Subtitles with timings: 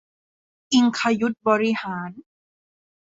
[0.73, 2.09] อิงคยุทธบริหาร